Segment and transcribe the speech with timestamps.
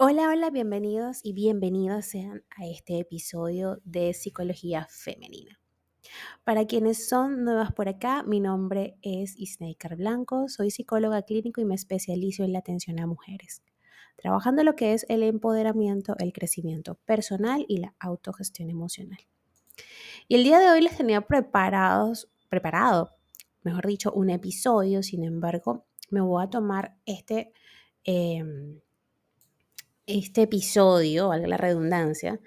[0.00, 5.58] Hola, hola, bienvenidos y bienvenidas sean a este episodio de Psicología Femenina.
[6.44, 11.64] Para quienes son nuevas por acá, mi nombre es Isneikar Blanco, soy psicóloga clínico y
[11.64, 13.64] me especializo en la atención a mujeres,
[14.14, 19.18] trabajando lo que es el empoderamiento, el crecimiento personal y la autogestión emocional.
[20.28, 23.16] Y el día de hoy les tenía preparados, preparado,
[23.64, 27.50] mejor dicho, un episodio, sin embargo, me voy a tomar este...
[28.04, 28.78] Em,
[30.08, 32.40] este episodio, valga la redundancia,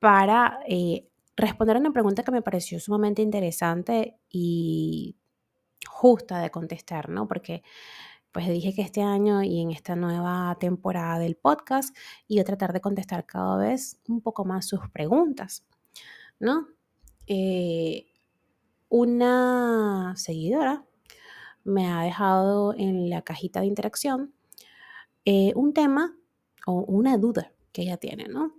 [0.00, 1.06] para eh,
[1.36, 5.16] responder a una pregunta que me pareció sumamente interesante y
[5.86, 7.28] justa de contestar, ¿no?
[7.28, 7.62] Porque
[8.32, 11.96] pues dije que este año y en esta nueva temporada del podcast
[12.26, 15.64] iba a tratar de contestar cada vez un poco más sus preguntas,
[16.40, 16.66] ¿no?
[17.26, 18.06] Eh,
[18.88, 20.84] una seguidora
[21.62, 24.34] me ha dejado en la cajita de interacción
[25.24, 26.14] eh, un tema
[26.66, 28.54] o una duda que ella tiene, ¿no?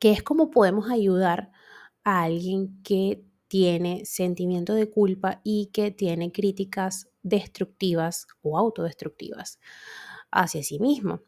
[0.00, 1.52] Que es cómo podemos ayudar
[2.04, 9.60] a alguien que tiene sentimiento de culpa y que tiene críticas destructivas o autodestructivas
[10.30, 11.20] hacia sí mismo.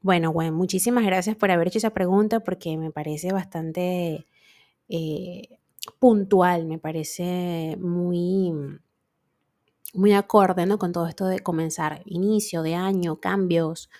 [0.00, 4.26] Bueno, bueno, muchísimas gracias por haber hecho esa pregunta porque me parece bastante
[4.88, 5.58] eh,
[5.98, 8.52] puntual, me parece muy,
[9.94, 10.78] muy acorde ¿no?
[10.78, 13.90] con todo esto de comenzar inicio de año, cambios,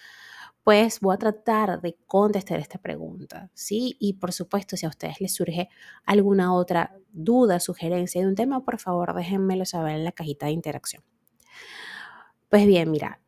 [0.69, 3.97] pues voy a tratar de contestar esta pregunta, ¿sí?
[3.99, 5.71] Y por supuesto, si a ustedes les surge
[6.05, 10.53] alguna otra duda, sugerencia de un tema, por favor déjenmelo saber en la cajita de
[10.53, 11.03] interacción.
[12.51, 13.19] Pues bien, mira,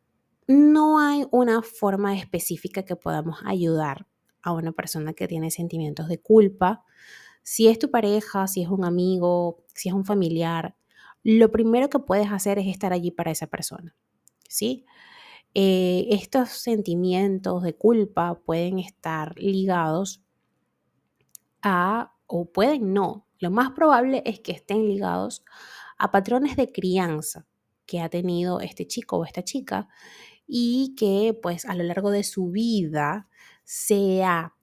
[0.45, 4.05] no hay una forma específica que podamos ayudar
[4.43, 6.85] a una persona que tiene sentimientos de culpa.
[7.41, 10.75] Si es tu pareja, si es un amigo, si es un familiar,
[11.23, 13.95] lo primero que puedes hacer es estar allí para esa persona,
[14.47, 14.85] ¿sí?
[15.53, 20.23] Eh, estos sentimientos de culpa pueden estar ligados
[21.61, 25.43] a, o pueden no, lo más probable es que estén ligados
[25.97, 27.45] a patrones de crianza
[27.85, 29.89] que ha tenido este chico o esta chica
[30.47, 33.27] y que pues a lo largo de su vida
[33.63, 34.55] se ha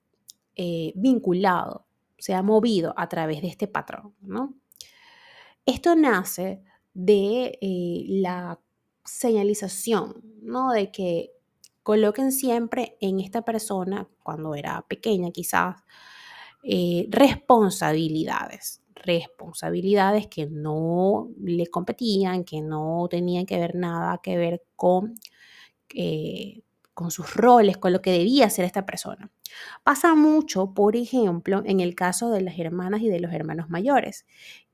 [0.55, 1.85] eh, vinculado,
[2.17, 4.13] se ha movido a través de este patrón.
[5.65, 6.63] Esto nace
[6.93, 8.59] de eh, la
[9.05, 10.71] señalización, ¿no?
[10.71, 11.31] De que
[11.83, 15.77] coloquen siempre en esta persona, cuando era pequeña quizás,
[16.63, 24.63] eh, responsabilidades, responsabilidades que no le competían, que no tenían que ver nada que ver
[24.75, 25.15] con,
[25.95, 26.61] eh,
[26.93, 29.31] con sus roles, con lo que debía hacer esta persona.
[29.83, 34.25] Pasa mucho, por ejemplo, en el caso de las hermanas y de los hermanos mayores,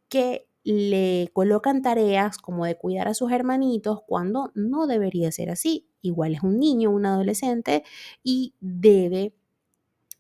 [0.10, 5.88] que le colocan tareas como de cuidar a sus hermanitos cuando no debería ser así.
[6.02, 7.84] Igual es un niño, un adolescente
[8.24, 9.36] y debe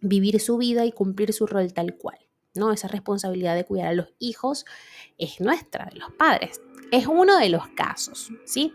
[0.01, 2.19] vivir su vida y cumplir su rol tal cual.
[2.53, 2.71] ¿no?
[2.71, 4.65] Esa responsabilidad de cuidar a los hijos
[5.17, 6.61] es nuestra, de los padres.
[6.91, 8.71] Es uno de los casos, ¿sí?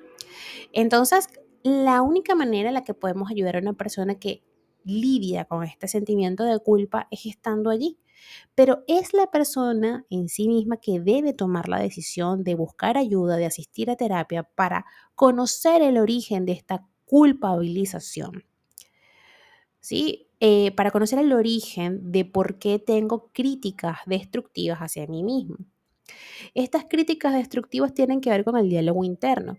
[0.72, 1.28] Entonces,
[1.62, 4.42] la única manera en la que podemos ayudar a una persona que
[4.84, 7.98] lidia con este sentimiento de culpa es estando allí,
[8.54, 13.36] pero es la persona en sí misma que debe tomar la decisión de buscar ayuda,
[13.36, 18.44] de asistir a terapia para conocer el origen de esta culpabilización.
[19.80, 20.28] ¿Sí?
[20.40, 25.56] Eh, para conocer el origen de por qué tengo críticas destructivas hacia mí mismo.
[26.54, 29.58] Estas críticas destructivas tienen que ver con el diálogo interno.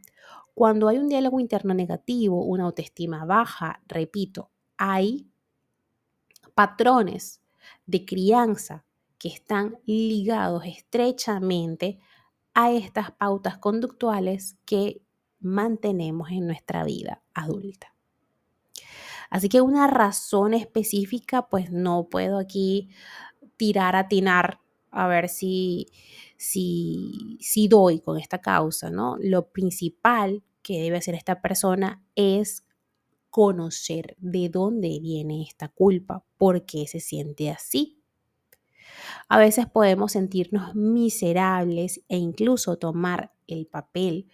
[0.53, 5.27] Cuando hay un diálogo interno negativo, una autoestima baja, repito, hay
[6.55, 7.40] patrones
[7.85, 8.85] de crianza
[9.17, 11.99] que están ligados estrechamente
[12.53, 15.01] a estas pautas conductuales que
[15.39, 17.93] mantenemos en nuestra vida adulta.
[19.29, 22.89] Así que una razón específica, pues no puedo aquí
[23.57, 24.59] tirar, atinar,
[24.91, 25.87] a ver si,
[26.35, 29.15] si, si doy con esta causa, ¿no?
[29.19, 32.63] Lo principal que debe hacer esta persona es
[33.31, 38.01] conocer de dónde viene esta culpa, por qué se siente así.
[39.29, 44.27] A veces podemos sentirnos miserables e incluso tomar el papel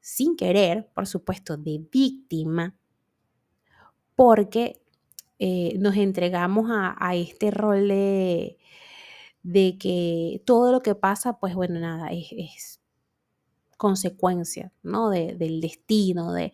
[0.00, 2.74] sin querer, por supuesto, de víctima,
[4.16, 4.82] porque
[5.38, 8.58] eh, nos entregamos a, este rol de,
[9.78, 12.77] que todo lo que pasa, pues bueno, nada, es,
[13.78, 15.08] consecuencia, ¿no?
[15.08, 16.52] del destino, de,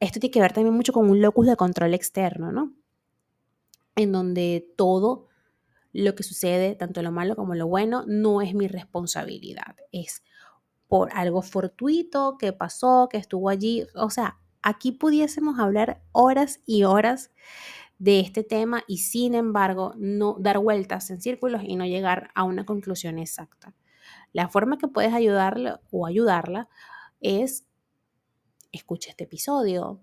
[0.00, 2.72] esto tiene que ver también mucho con un locus de control externo, ¿no?
[3.94, 5.28] En donde todo
[5.92, 9.76] lo que sucede, tanto lo malo como lo bueno, no es mi responsabilidad.
[9.92, 10.24] Es
[10.88, 13.86] por algo fortuito que pasó, que estuvo allí.
[13.94, 17.30] O sea, aquí pudiésemos hablar horas y horas
[17.98, 22.42] de este tema y sin embargo no dar vueltas en círculos y no llegar a
[22.42, 23.74] una conclusión exacta.
[24.34, 26.68] La forma que puedes ayudarle o ayudarla
[27.20, 27.64] es
[28.72, 30.02] escucha este episodio,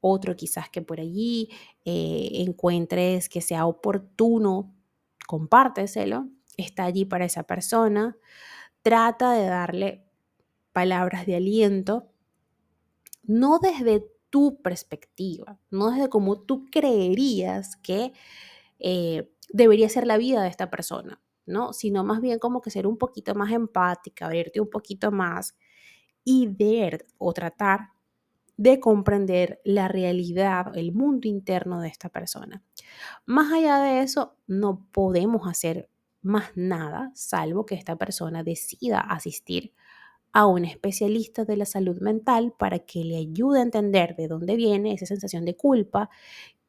[0.00, 1.50] otro quizás que por allí
[1.84, 4.74] eh, encuentres que sea oportuno,
[5.26, 8.16] compárteselo, está allí para esa persona,
[8.82, 10.04] trata de darle
[10.72, 12.08] palabras de aliento,
[13.22, 18.12] no desde tu perspectiva, no desde cómo tú creerías que
[18.78, 21.72] eh, debería ser la vida de esta persona, ¿no?
[21.72, 25.56] Sino más bien como que ser un poquito más empática, abrirte un poquito más
[26.24, 27.90] y ver o tratar
[28.56, 32.62] de comprender la realidad, el mundo interno de esta persona.
[33.26, 35.90] Más allá de eso, no podemos hacer
[36.22, 39.72] más nada salvo que esta persona decida asistir
[40.32, 44.56] a un especialista de la salud mental para que le ayude a entender de dónde
[44.56, 46.10] viene esa sensación de culpa,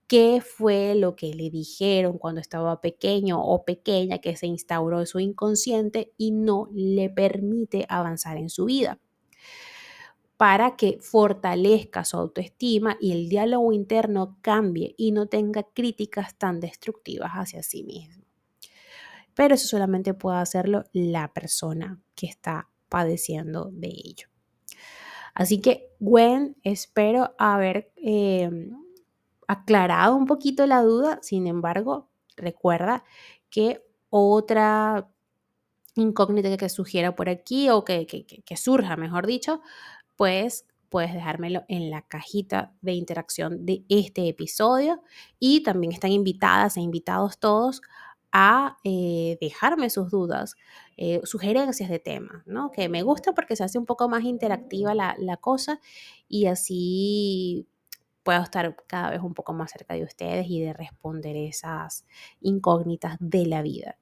[0.07, 5.07] qué fue lo que le dijeron cuando estaba pequeño o pequeña que se instauró en
[5.07, 9.00] su inconsciente y no le permite avanzar en su vida
[10.38, 16.59] para que fortalezca su autoestima y el diálogo interno cambie y no tenga críticas tan
[16.59, 18.24] destructivas hacia sí mismo.
[19.33, 24.27] Pero eso solamente puede hacerlo la persona que está padeciendo de ello.
[25.33, 28.75] Así que, Gwen, espero haber em,
[29.47, 31.19] aclarado un poquito la duda.
[31.21, 33.03] Sin embargo, recuerda
[33.49, 35.09] que otra
[35.95, 39.61] incógnita que sugiera por aquí o que, que surja, mejor dicho,
[40.15, 45.01] pues puedes dejármelo en la cajita de interacción de este episodio
[45.39, 47.81] y también están invitadas e invitados todos
[48.31, 50.55] a eh, dejarme sus dudas,
[50.97, 52.71] eh, sugerencias de temas, ¿no?
[52.71, 55.79] Que me gusta porque se hace un poco más interactiva la, la cosa
[56.27, 57.67] y así
[58.27, 62.06] puedo estar cada vez un poco más cerca de ustedes y de responder esas
[62.41, 63.97] incógnitas de la vida.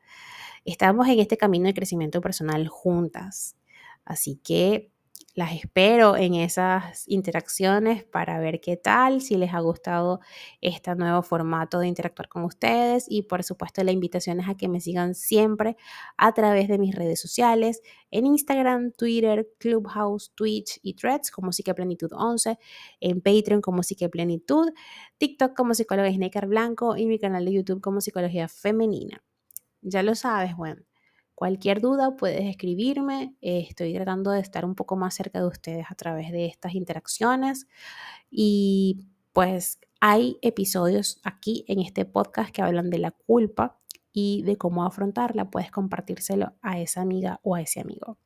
[0.65, 3.55] Estamos en este camino de crecimiento personal juntas,
[4.03, 4.91] así que
[5.35, 10.21] las espero en esas interacciones para ver qué tal, si les ha gustado
[10.61, 14.69] este nuevo formato de interactuar con ustedes y por supuesto la invitación es a que
[14.69, 15.75] me sigan siempre
[16.17, 22.11] a través de mis redes sociales, en Instagram, Twitter, Clubhouse, Twitch y Threads como Plenitud
[22.13, 22.57] 11,
[23.01, 24.69] en Patreon como Plenitud,
[25.17, 29.21] TikTok como Psicóloga Snaker Blanco y mi canal de YouTube como Psicología Femenina.
[29.81, 30.81] Ya lo sabes, bueno
[31.35, 33.35] Cualquier duda puedes escribirme.
[33.41, 37.67] estoy tratando de estar un poco más cerca de ustedes a través de estas interacciones.
[38.31, 43.77] Y pues hay episodios aquí en este podcast que hablan de la culpa
[44.13, 45.51] y de cómo afrontarla.
[45.51, 48.17] Puedes compartírselo a esa amiga o a ese amigo.